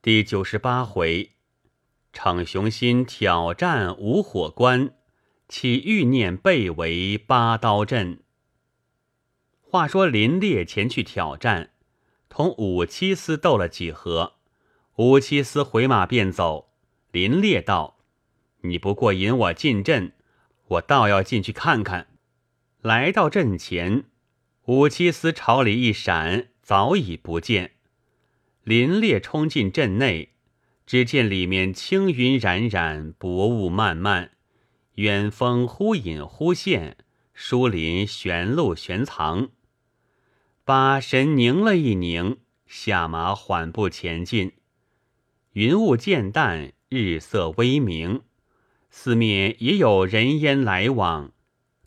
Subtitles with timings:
[0.00, 1.32] 第九十八回，
[2.12, 4.94] 逞雄心挑战五火关，
[5.48, 8.20] 起欲念被围八刀阵。
[9.60, 11.72] 话说林烈前去挑战，
[12.28, 14.34] 同武七思斗了几合，
[14.98, 16.70] 武七思回马便走。
[17.10, 17.98] 林烈道
[18.62, 20.12] ：“你不过引我进阵，
[20.68, 22.06] 我倒要进去看看。”
[22.82, 24.04] 来到阵前，
[24.66, 27.72] 武七思朝里一闪，早已不见。
[28.68, 30.34] 林烈冲进阵内，
[30.84, 34.32] 只见里面青云冉冉，薄雾漫漫，
[34.96, 36.98] 远风忽隐忽现，
[37.32, 39.48] 疏林悬露悬藏。
[40.66, 42.36] 把神凝了一凝，
[42.66, 44.52] 下马缓步前进。
[45.54, 48.20] 云雾渐淡，日色微明，
[48.90, 51.32] 四面也有人烟来往，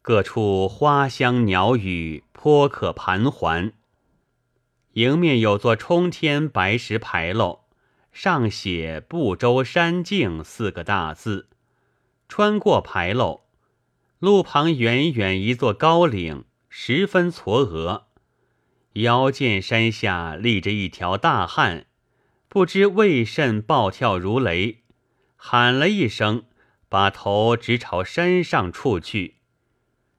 [0.02, 3.72] 各处花香鸟语，颇可盘桓。
[4.94, 7.62] 迎面有座冲天白石牌楼，
[8.12, 11.48] 上写“不周山境”四个大字。
[12.28, 13.44] 穿过牌楼，
[14.20, 18.03] 路旁远远一座高岭，十分嵯峨。
[18.94, 21.86] 遥见山下立着一条大汉，
[22.50, 24.80] 不知为甚暴跳如雷，
[25.38, 26.44] 喊了一声，
[26.89, 29.36] 把头直朝山上处去。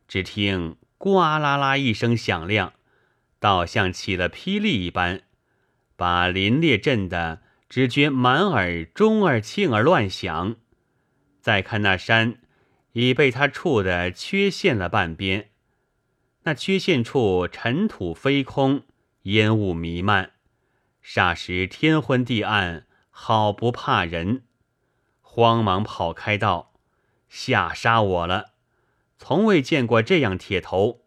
[0.08, 2.72] 只听“呱啦啦”一声响亮，
[3.42, 5.22] 倒像起了霹雳一般，
[5.96, 10.54] 把林烈震得只觉满耳中耳磬耳乱响。
[11.40, 12.38] 再看那山，
[12.92, 15.48] 已被他触得缺陷了半边。
[16.44, 18.84] 那缺陷处尘土飞空，
[19.22, 20.34] 烟雾弥漫，
[21.04, 24.44] 霎时天昏地暗，好不怕人。
[25.20, 26.74] 慌忙跑开道
[27.28, 28.52] ：“吓杀我了！
[29.18, 31.00] 从未见过这样铁头。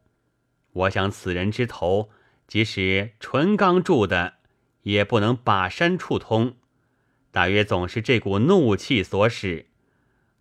[0.73, 2.09] 我想此人之头，
[2.47, 4.35] 即使纯钢铸的，
[4.83, 6.55] 也不能把山触通。
[7.31, 9.67] 大约总是这股怒气所使。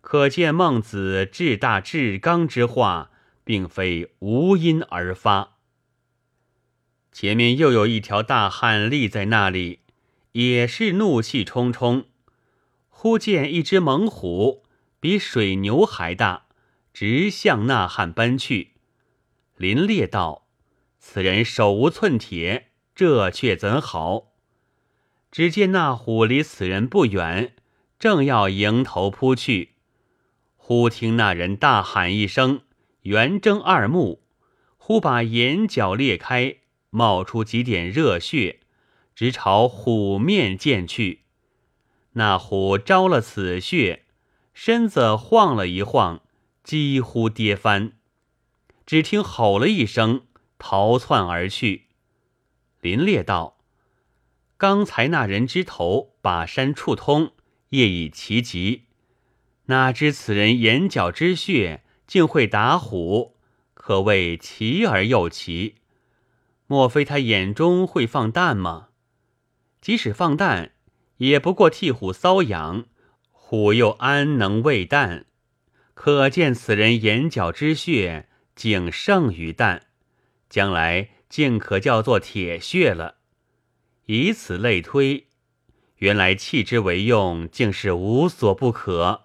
[0.01, 3.11] 可见孟子至大至刚之话。”
[3.45, 5.57] 并非无因而发。
[7.11, 9.81] 前面又有一条大汉立在那里，
[10.31, 12.05] 也是怒气冲冲。
[12.89, 14.63] 忽见一只猛虎，
[14.99, 16.47] 比水牛还大，
[16.91, 18.71] 直向那汉奔去。
[19.57, 20.44] 林烈道
[21.07, 24.33] ：“此人手无寸铁，这却怎好？”
[25.31, 27.53] 只见那虎离此人不远，
[27.99, 29.75] 正要迎头扑去，
[30.57, 32.61] 忽听那人大喊一声。
[33.03, 34.23] 圆睁二目，
[34.77, 36.55] 忽把眼角裂开，
[36.89, 38.61] 冒出几点热血，
[39.13, 41.21] 直朝虎面溅去。
[42.13, 44.05] 那虎招了此血，
[44.55, 46.21] 身子晃了一晃，
[46.63, 47.93] 几乎跌翻。
[48.87, 50.23] 只听吼了一声，
[50.67, 51.89] 逃窜而去。
[52.81, 53.59] 林烈道
[54.57, 57.33] ：“刚才那人之头把山触通，
[57.69, 58.85] 业已奇极，
[59.65, 63.35] 哪知此人眼角之血。”竟会打虎，
[63.73, 65.75] 可谓奇而又奇。
[66.67, 68.89] 莫非他眼中会放弹吗？
[69.81, 70.73] 即使放弹，
[71.17, 72.85] 也不过替虎瘙痒，
[73.31, 75.25] 虎又安能喂弹？
[75.95, 79.87] 可见此人眼角之血竟胜于弹，
[80.49, 83.15] 将来竟可叫做铁血了。
[84.05, 85.27] 以此类推，
[85.97, 89.23] 原来弃之为用，竟是无所不可。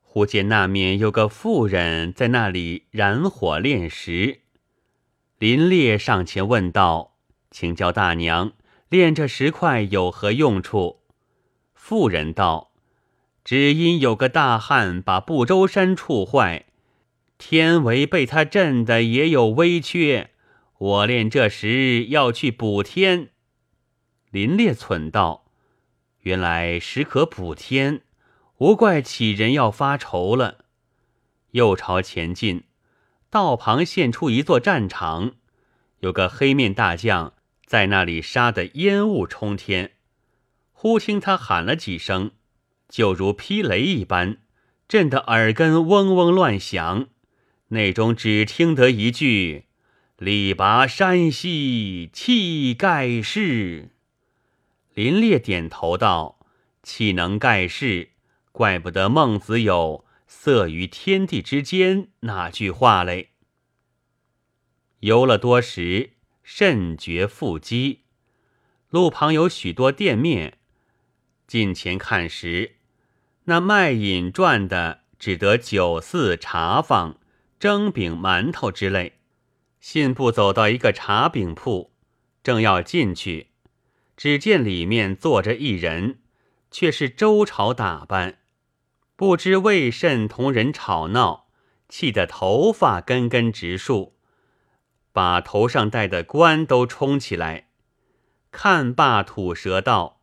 [0.00, 4.40] 忽见那面有个妇人在那里燃火炼石，
[5.38, 7.16] 林烈上前问道
[7.52, 8.52] ：“请教大娘，
[8.88, 11.02] 炼这石块有何用处？”
[11.74, 12.72] 妇人道
[13.44, 16.64] ：“只因有个大汉把不周山触坏，
[17.36, 20.30] 天为被他震的也有微缺，
[20.78, 23.30] 我炼这石要去补天。”
[24.30, 25.50] 林烈忖道
[26.22, 28.02] ：“原来石可补天。”
[28.58, 30.64] 无怪杞人要发愁了。
[31.52, 32.64] 又朝前进，
[33.30, 35.36] 道旁现出一座战场，
[36.00, 37.34] 有个黑面大将
[37.64, 39.92] 在那里杀得烟雾冲天。
[40.72, 42.32] 忽听他喊了几声，
[42.88, 44.38] 就如霹雷一般，
[44.88, 47.06] 震得耳根嗡嗡乱响。
[47.68, 49.66] 内中只听得一句
[50.18, 53.90] ：“力拔山兮气盖世。”
[54.92, 56.40] 林烈点头道
[56.82, 58.10] ：“气能盖世。”
[58.50, 63.30] 怪不得孟子有“色于天地之间”那句话嘞。
[65.00, 68.00] 游了多时，甚觉腹饥。
[68.90, 70.58] 路旁有许多店面，
[71.46, 72.78] 近前看时，
[73.44, 77.20] 那卖饮赚的只得酒肆、茶坊、
[77.60, 79.17] 蒸饼、馒头之类。
[79.90, 81.94] 信步走到一个茶饼铺，
[82.42, 83.52] 正要进去，
[84.18, 86.18] 只见里面坐着一人。
[86.70, 88.36] 却是周朝打扮，
[89.16, 91.46] 不知为甚同人吵闹，
[91.88, 94.14] 气得头发根根直竖，
[95.10, 97.68] 把头上戴的冠都冲起来。
[98.50, 100.20] 看罢吐舌道：“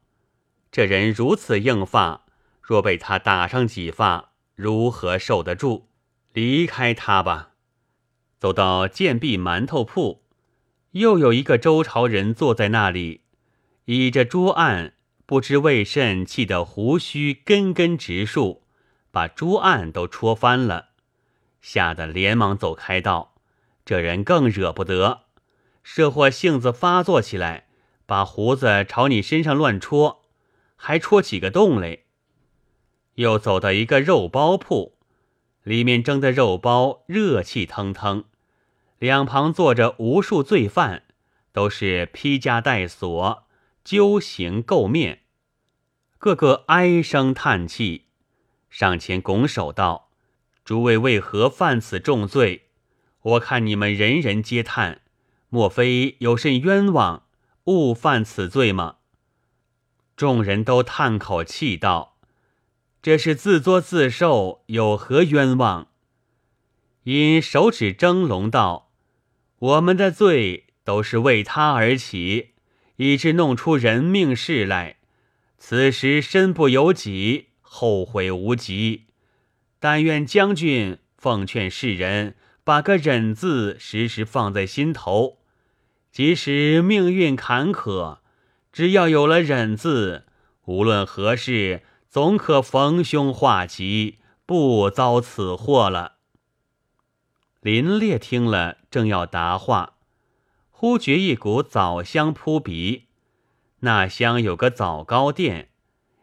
[0.72, 2.28] 这人如此硬发，
[2.62, 5.88] 若被他打上几发，如何受得住？
[6.34, 7.54] 离开他吧。”
[8.46, 10.22] 走到建壁馒头铺，
[10.92, 13.22] 又有一个周朝人坐在那里，
[13.86, 14.94] 倚着桌案，
[15.26, 18.62] 不知为甚气得胡须根根直竖，
[19.10, 20.90] 把桌案都戳翻了，
[21.60, 23.34] 吓得连忙走开道
[23.84, 25.24] ：“这人更惹不得，
[25.84, 27.66] 这货性子发作起来，
[28.06, 30.22] 把胡子朝你身上乱戳，
[30.76, 32.02] 还戳起个洞来。”
[33.16, 35.00] 又走到一个肉包铺，
[35.64, 38.26] 里面蒸的肉包热气腾腾。
[39.00, 41.04] 两旁坐着无数罪犯，
[41.52, 43.44] 都是披枷带锁、
[43.84, 45.24] 揪刑垢面，
[46.18, 48.06] 个个唉声叹气，
[48.70, 50.10] 上前拱手道
[50.64, 52.70] ：“诸位为何犯此重罪？
[53.22, 55.02] 我看你们人人皆叹，
[55.50, 57.24] 莫非有甚冤枉，
[57.66, 58.98] 误犯此罪吗？”
[60.16, 62.18] 众人都叹口气道
[63.04, 65.90] ：“这是自作自受，有何冤枉？”
[67.04, 68.85] 因手指蒸笼道。
[69.60, 72.52] 我们的罪都是为他而起，
[72.98, 74.98] 以致弄出人命事来。
[75.58, 79.06] 此时身不由己，后悔无极。
[79.80, 85.40] 但愿将军奉劝世人，把个忍字时时放在心头。
[86.12, 88.20] 即使命运坎坷，
[88.72, 90.26] 只要有了忍字，
[90.66, 96.15] 无论何事，总可逢凶化吉，不遭此祸了。
[97.66, 99.96] 林烈听了，正要答话，
[100.70, 103.08] 忽觉一股枣香扑鼻。
[103.80, 105.70] 那乡有个枣糕店，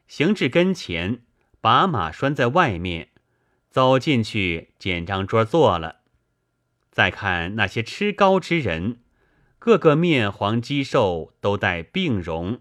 [0.07, 1.23] 行至跟前，
[1.61, 3.09] 把马拴在外面，
[3.69, 6.03] 走进去，捡张桌坐了。
[6.93, 9.01] 再看那些吃糕之人，
[9.59, 12.61] 个个面黄肌瘦，都带病容。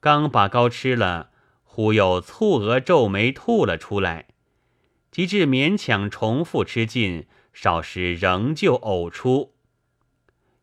[0.00, 1.32] 刚把糕吃了，
[1.64, 4.28] 忽又蹙额皱眉吐了出来，
[5.10, 7.26] 及至勉强重复吃尽。
[7.56, 9.54] 少时仍旧呕出，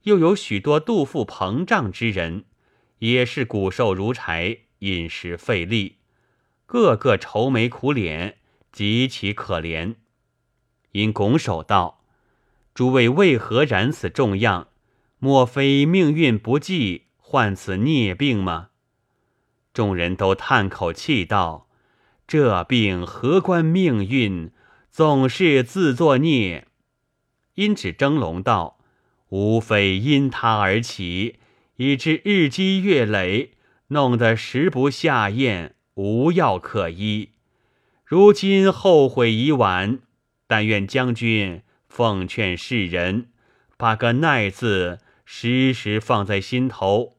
[0.03, 2.45] 又有许多肚腹膨胀之人，
[2.99, 5.97] 也是骨瘦如柴，饮食费力，
[6.67, 8.37] 个个愁眉苦脸，
[8.71, 9.95] 极其可怜。
[10.91, 12.03] 因拱手道
[12.75, 14.67] ：“诸位为何染此重样？
[15.17, 18.69] 莫非命运不济，患此孽病吗？”
[19.73, 21.67] 众人都叹口气道
[22.27, 24.51] ：“这病何关命运？
[24.91, 26.67] 总是自作孽。”
[27.55, 28.79] 因指蒸笼道
[29.29, 31.35] ：“无非因他而起，
[31.77, 33.51] 以致日积月累，
[33.87, 37.29] 弄得食不下咽，无药可医。
[38.05, 39.99] 如今后悔已晚，
[40.47, 43.29] 但愿将军奉劝世人，
[43.77, 47.17] 把个耐字时时放在心头。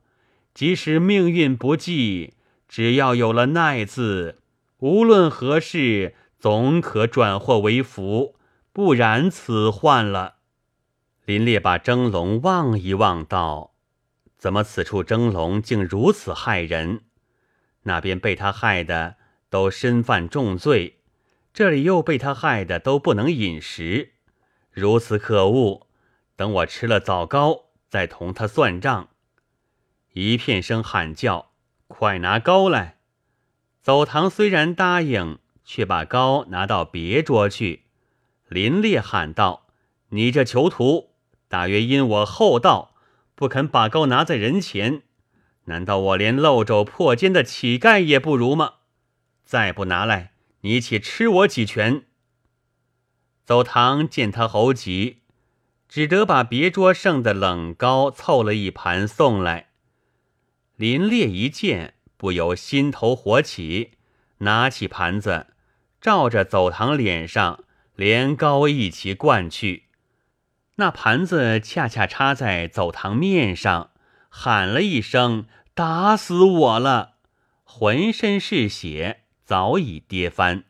[0.52, 2.34] 即使命运不济，
[2.68, 4.38] 只要有了耐字，
[4.78, 8.34] 无论何事，总可转祸为福。”
[8.74, 10.38] 不然，此患了。
[11.24, 13.76] 林烈把蒸笼望一望，道
[14.36, 17.04] ：“怎么此处蒸笼竟如此害人？
[17.84, 19.14] 那边被他害的
[19.48, 20.98] 都身犯重罪，
[21.52, 24.14] 这里又被他害的都不能饮食，
[24.72, 25.86] 如此可恶！
[26.34, 29.10] 等我吃了枣糕，再同他算账。”
[30.14, 31.52] 一片声喊叫
[31.86, 32.98] ：“快拿糕来！”
[33.80, 37.83] 走堂虽然答应，却把糕拿到别桌去。
[38.48, 39.66] 林烈喊道
[40.10, 41.10] ：“你这囚徒，
[41.48, 42.94] 大约因我厚道，
[43.34, 45.02] 不肯把糕拿在人前。
[45.64, 48.74] 难道我连漏肘破肩的乞丐也不如吗？
[49.44, 52.04] 再不拿来，你且吃我几拳！”
[53.44, 55.22] 走堂见他猴急，
[55.88, 59.68] 只得把别桌剩的冷糕凑了一盘送来。
[60.76, 63.92] 林烈一见，不由心头火起，
[64.38, 65.46] 拿起盘子，
[66.00, 67.64] 照着走堂脸上。
[67.96, 69.84] 连糕一齐灌去，
[70.76, 73.90] 那盘子恰恰插在走堂面上，
[74.28, 77.14] 喊了一声：“打死我了！”
[77.62, 80.64] 浑身是血，早已跌翻。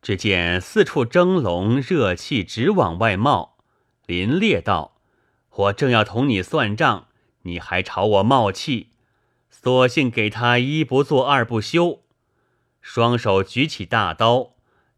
[0.00, 3.58] 只见四处蒸笼，热气直往外冒。
[4.06, 5.00] 林烈道
[5.50, 7.08] ：“我正要同你算账，
[7.42, 8.90] 你还朝我冒气，
[9.50, 12.02] 索性给他一不做二不休。”
[12.80, 14.52] 双手举起大刀。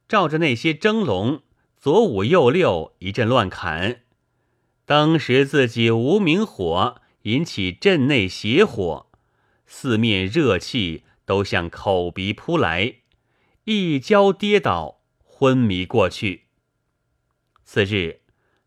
[0.09, 1.43] 照着那些蒸笼，
[1.77, 4.03] 左五右六一阵乱砍，
[4.85, 9.11] 当时自己无名火引起阵内邪火，
[9.67, 12.97] 四面热气都向口鼻扑来，
[13.65, 16.45] 一跤跌倒，昏迷过去。
[17.65, 18.21] 次日，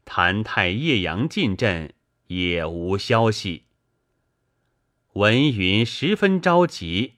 [0.05, 1.93] 谭太叶阳进镇，
[2.27, 3.65] 也无消息。
[5.13, 7.13] 文云十分着急，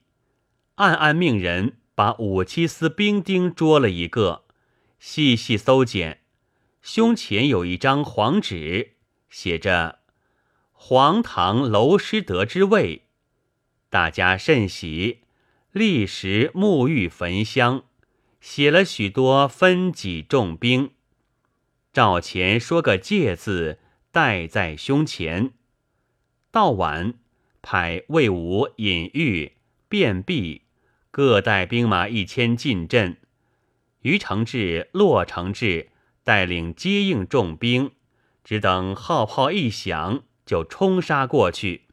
[0.76, 4.46] 暗暗命人把五七司兵丁捉了一个，
[5.00, 6.22] 细细搜检，
[6.82, 8.94] 胸前有一张黄纸，
[9.29, 10.00] 写着
[10.72, 13.08] “黄堂娄师德之位”，
[13.91, 15.24] 大家甚喜，
[15.74, 17.84] 立时沐浴焚香，
[18.39, 20.91] 写了许多分给重兵。
[21.91, 23.79] 赵钱说个戒字，
[24.10, 25.51] 戴在胸前。
[26.50, 27.15] 到晚。
[27.62, 29.51] 派魏武引玉、
[29.89, 30.62] 卞弼
[31.12, 33.18] 各带兵马一千进镇，
[34.01, 35.89] 于承志、骆承志
[36.24, 37.92] 带领接应重兵，
[38.44, 41.86] 只等号炮一响，就冲杀过去。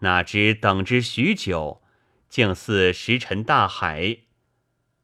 [0.00, 1.82] 哪知等之许久，
[2.28, 4.18] 竟似石沉大海。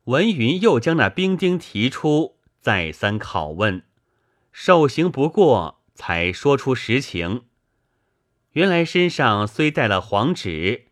[0.04, 3.84] 文云又将那兵丁提出，再三拷问，
[4.52, 7.42] 受刑不过，才说出实情。
[8.52, 10.86] 原来身上虽带了黄纸，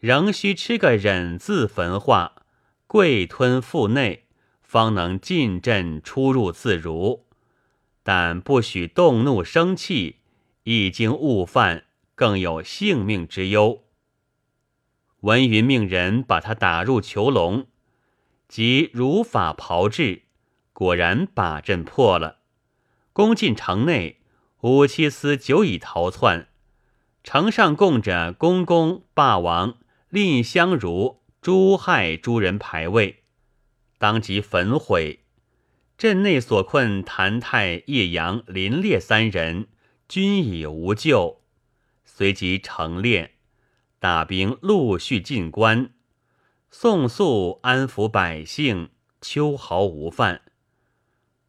[0.00, 2.42] 仍需吃个忍字焚化，
[2.86, 4.26] 跪吞腹内，
[4.62, 7.26] 方能进阵出入自如。
[8.04, 10.20] 但不许动怒生气，
[10.62, 13.82] 一经误犯，更有性命之忧。
[15.22, 17.66] 文云命人把他打入囚笼，
[18.46, 20.22] 即如法炮制，
[20.72, 22.38] 果然把阵破了。
[23.12, 24.20] 攻进城内，
[24.60, 26.46] 五七司久已逃窜。
[27.24, 29.76] 城上供着公公、霸王、
[30.10, 33.24] 蔺相如、朱亥诸人牌位，
[33.98, 35.24] 当即焚毁。
[35.96, 39.68] 镇内所困谭泰、叶阳、林烈三人
[40.08, 41.42] 均已无救，
[42.04, 43.34] 随即成列，
[43.98, 45.90] 大兵陆续进关，
[46.70, 50.42] 宋肃安抚百姓，秋毫无犯。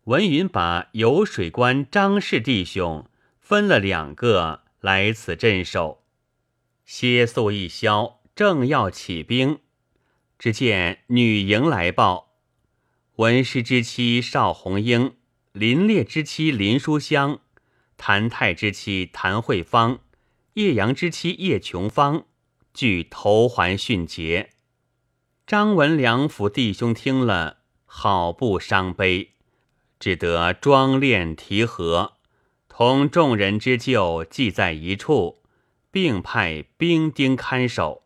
[0.06, 3.08] 文云把游水关张氏弟兄
[3.40, 4.64] 分了两个。
[4.82, 6.06] 来此镇守，
[6.86, 9.60] 歇宿一宵，正要起兵，
[10.38, 12.36] 只见女营来报：
[13.18, 15.18] 文师之妻邵红英、
[15.52, 17.42] 林烈之妻林书香、
[17.98, 20.00] 谭泰之妻谭慧芳、
[20.54, 22.28] 叶阳之妻叶琼芳，
[22.74, 24.52] 俱头环殉节。
[25.46, 29.32] 张文良府弟兄听了，好不伤悲，
[30.00, 32.14] 只得装殓提盒。
[32.70, 35.42] 同众人之旧记在一处，
[35.92, 38.04] 并派兵丁看守。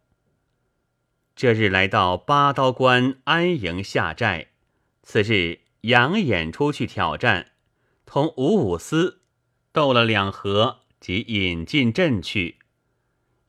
[1.35, 4.49] 这日来到八刀关安营下寨。
[5.01, 7.51] 次日，杨衍出去挑战，
[8.05, 9.21] 同五五司
[9.71, 12.59] 斗了两合，即引进阵去。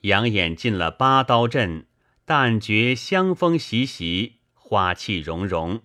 [0.01, 1.87] 杨衍进了八刀阵，
[2.25, 5.83] 但觉香风习习，花气融融，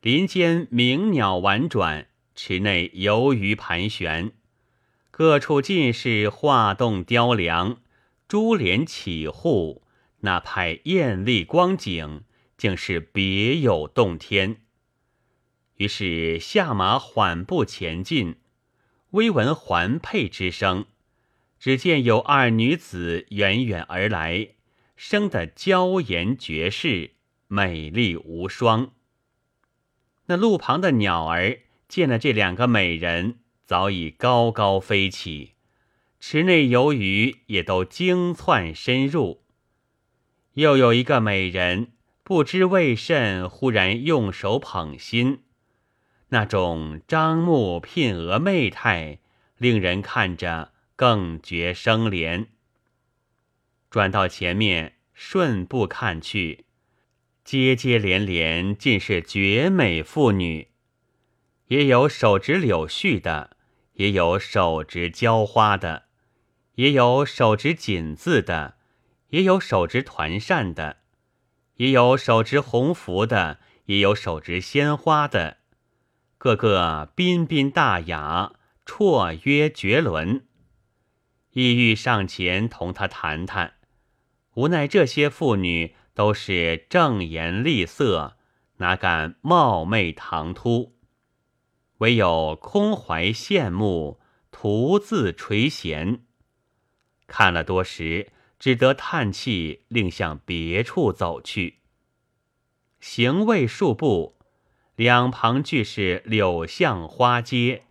[0.00, 4.32] 林间鸣鸟婉转，池内游鱼盘旋。
[5.12, 7.78] 各处尽是画栋雕梁、
[8.26, 9.81] 珠帘绮户，
[10.22, 12.24] 那派艳丽光景，
[12.56, 14.62] 竟是别有洞天。
[15.76, 18.36] 于是下马缓步前进，
[19.10, 20.86] 微闻环佩之声，
[21.60, 24.48] 只见有二女子远远而来，
[24.96, 27.12] 生得娇颜绝世，
[27.46, 28.92] 美丽无双。
[30.26, 33.38] 那路旁的鸟儿见了这两个美人。
[33.64, 35.52] 早已高高飞起，
[36.20, 39.41] 池内游鱼也都惊窜深入。
[40.54, 41.92] 又有一个美人，
[42.22, 45.40] 不知为甚，忽然用手捧心，
[46.28, 49.20] 那种张目聘额媚态，
[49.56, 52.48] 令人看着更觉生怜。
[53.88, 56.66] 转到前面，顺步看去，
[57.44, 60.68] 接接连连，尽是绝美妇女。
[61.68, 63.56] 也有手执柳絮的，
[63.94, 66.04] 也有手执浇花的，
[66.74, 68.76] 也有手执锦字的，
[69.32, 70.98] 也有手执团扇的，
[71.76, 75.56] 也有手执红拂的，也有手执鲜花的，
[76.36, 78.52] 个个彬彬大雅，
[78.84, 80.46] 绰约绝伦。
[81.52, 83.76] 意欲上前同他谈谈，
[84.52, 88.36] 无奈这些妇女都是正颜厉色，
[88.76, 90.94] 哪敢冒昧唐突。
[91.98, 94.20] 唯有空怀羡慕，
[94.50, 96.20] 徒自垂涎。
[97.26, 98.30] 看了多时，
[98.62, 101.80] 只得叹气，另向别处走去。
[103.00, 104.36] 行未数步，
[104.94, 107.82] 两旁俱是柳巷花街，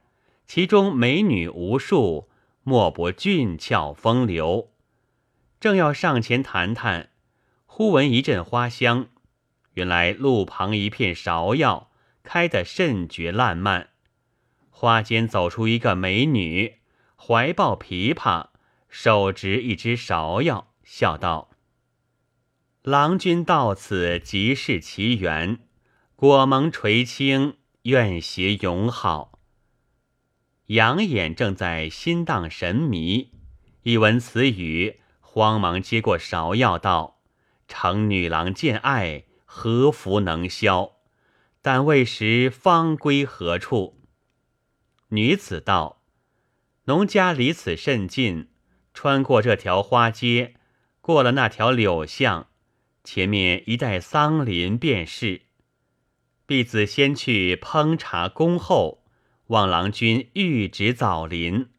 [0.45, 2.29] 其中美女无数，
[2.63, 4.71] 莫不俊俏风流。
[5.59, 7.09] 正要上前谈谈，
[7.65, 9.09] 忽闻一阵花香，
[9.73, 11.91] 原来路旁一片芍药
[12.23, 13.89] 开得甚绝烂漫。
[14.69, 16.75] 花间走出一个美女，
[17.17, 18.50] 怀抱琵琶，
[18.91, 21.51] 手执一支芍药，笑道
[22.83, 25.59] ：“郎君到此即是其缘，
[26.17, 29.39] 果蒙垂青，愿携永好。”
[30.67, 33.31] 杨眼正在心荡神迷，
[33.83, 37.21] 一闻此语，慌忙接过芍药道
[37.69, 40.97] ：“承女郎见爱，何福能消？
[41.61, 44.01] 但未时方归何处？”
[45.07, 46.01] 女子道
[46.85, 48.49] ：“农家离此甚近，
[48.93, 50.55] 穿过这条花街，
[51.01, 52.47] 过了那条柳巷，
[53.03, 55.43] 前面一带桑林便是。
[56.45, 58.99] 婢子先去烹茶恭候。”
[59.51, 61.71] 望郎君玉指早临，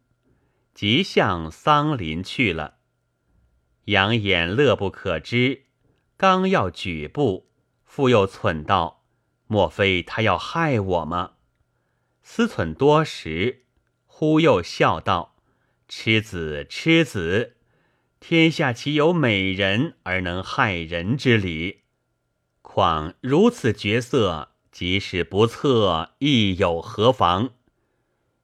[0.75, 2.75] 即向桑林去了。
[3.87, 5.63] 杨眼乐不可支，
[6.19, 7.49] 刚要举步，
[7.83, 9.05] 复又忖道
[9.49, 11.37] ：“莫非他要害我吗？”
[12.23, 13.65] 思忖多时，
[14.05, 15.32] 忽又笑道
[15.95, 17.57] ：“痴子，痴子！
[18.19, 21.83] 天下岂有美人而能害人之理？
[22.63, 27.53] 况如此绝色，即使不测，亦有何妨？”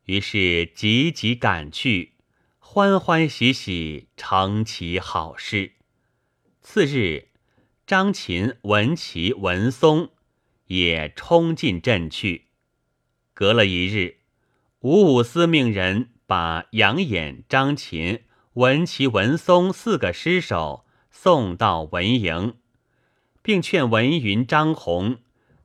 [0.05, 2.17] 于是急急赶去，
[2.59, 5.73] 欢欢喜喜成其好事。
[6.61, 7.29] 次日，
[7.87, 10.11] 张琴、文琪、文松
[10.67, 12.49] 也冲进阵去。
[13.33, 14.19] 隔了一日，
[14.81, 18.21] 五五司命人把杨衍、张琴、
[18.53, 22.59] 文琪、文松四个尸首送到文营，
[23.41, 25.21] 并劝文云、张宏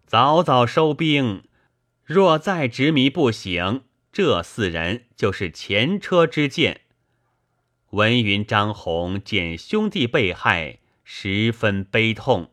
[0.08, 1.43] 早早收兵，
[2.05, 3.82] 若再执迷不醒。
[4.13, 6.82] 这四人就是前车之鉴。
[7.89, 12.51] 文云、张宏见兄弟被害，十分悲痛。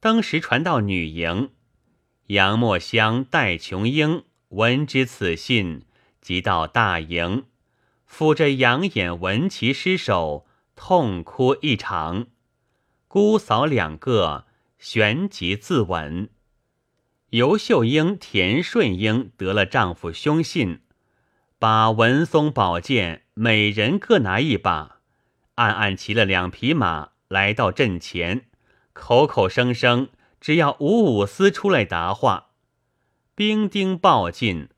[0.00, 1.50] 当时传到女营，
[2.26, 5.82] 杨墨香、戴琼英闻知此信，
[6.24, 7.44] 即到大营，
[8.10, 12.28] 抚着杨眼、文琪尸首，痛哭一场。
[13.06, 14.46] 姑嫂两个
[14.78, 16.30] 旋即自刎。
[17.28, 20.80] 尤秀英、田顺英得了丈夫凶信，
[21.58, 25.00] 把文松宝剑每人各拿一把，
[25.56, 28.46] 暗暗骑了两匹马来到阵前，
[28.94, 30.08] 口口声声
[30.40, 32.46] 只要五五司出来答话。
[33.34, 34.70] 兵丁报进，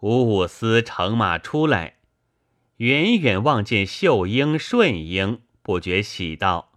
[0.00, 1.96] 五五司乘马出来，
[2.76, 6.72] 远远望见秀英、顺英，不觉喜道：“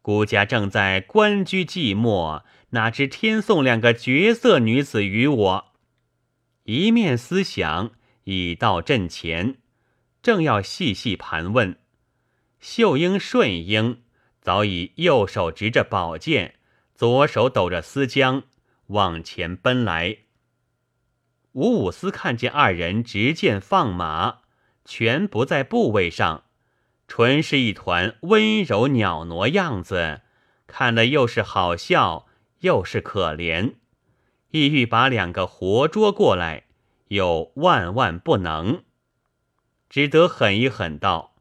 [0.00, 2.42] 孤家正在官居寂寞。”
[2.74, 5.72] 哪知天送两个绝色女子与我，
[6.62, 7.90] 一面思想，
[8.24, 9.56] 已到阵前，
[10.22, 11.76] 正要细细盘问，
[12.60, 14.00] 秀英、顺英
[14.40, 16.54] 早已右手执着宝剑，
[16.94, 18.44] 左手抖着丝缰，
[18.86, 20.16] 往前奔来。
[21.52, 24.40] 吴五思看见二人执剑放马，
[24.84, 26.44] 全不在部位上，
[27.06, 30.22] 纯是一团温柔袅娜样子，
[30.66, 32.26] 看了又是好笑。
[32.62, 33.74] 又是可怜，
[34.52, 36.66] 意欲把两个活捉过来，
[37.08, 38.84] 又万万不能，
[39.90, 41.34] 只得狠一狠道：“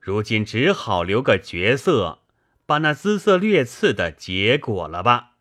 [0.00, 2.22] 如今只好留个绝色，
[2.66, 5.34] 把那姿色略次的结果了吧。”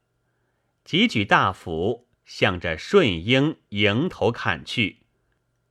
[0.86, 4.98] 即举大斧，向着顺英迎头砍去。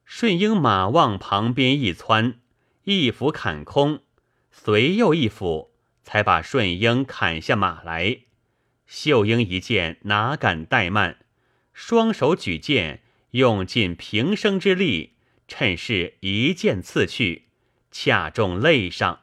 [0.04, 2.40] 顺英马往旁边一窜，
[2.82, 4.00] 一斧砍空，
[4.50, 5.70] 随又一斧，
[6.02, 8.22] 才把顺英砍下马来。
[8.88, 11.20] 秀英一见，哪敢怠慢，
[11.72, 15.14] 双手举剑，用尽平生之力，
[15.46, 17.50] 趁势一剑刺去，
[17.92, 19.20] 恰中肋上。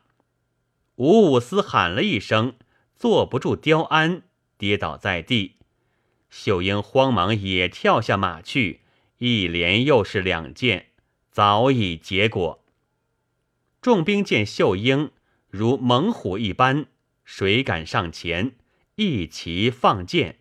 [0.95, 2.56] 五五司喊了一声，
[2.95, 4.21] 坐不住雕鞍，
[4.58, 5.58] 跌倒在地。
[6.29, 8.81] 秀英慌忙也跳下马去，
[9.17, 10.88] 一连又是两箭，
[11.31, 12.63] 早已结果。
[13.81, 15.11] 众兵见秀英
[15.49, 16.88] 如猛虎一般，
[17.23, 18.53] 谁敢上前？
[18.95, 20.39] 一齐放箭，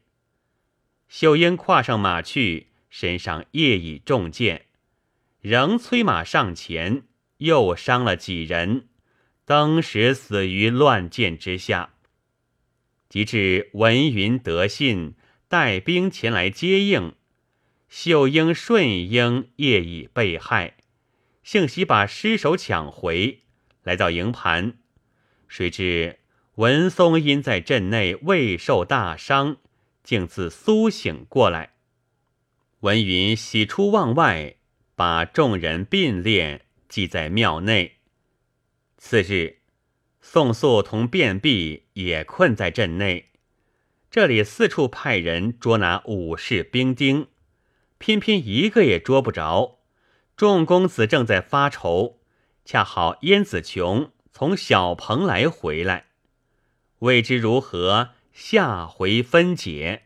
[1.08, 4.66] 秀英跨上马去，身上夜已中箭，
[5.40, 7.02] 仍催马上前，
[7.38, 8.88] 又伤了几人，
[9.44, 11.94] 当时死于乱箭之下。
[13.08, 15.14] 及至文云得信，
[15.54, 17.14] 带兵前来接应，
[17.88, 20.78] 秀英、顺英夜已被害，
[21.44, 23.44] 幸喜把尸首抢回，
[23.84, 24.78] 来到营盘，
[25.46, 26.18] 谁知。
[26.56, 29.58] 文松因在阵内未受大伤，
[30.02, 31.74] 竟自苏醒过来。
[32.80, 34.56] 文云喜出望外，
[34.96, 37.98] 把众人并列祭在庙内。
[38.98, 39.58] 次日，
[40.20, 43.30] 宋肃同卞弼也困在阵内，
[44.14, 47.26] 这里四处派人捉拿武士兵丁，
[47.98, 49.80] 偏偏一个也捉不着。
[50.36, 52.20] 众公子正在发愁，
[52.64, 56.04] 恰好燕子琼从小蓬莱回来，
[57.00, 60.04] 未知如何，下回分解。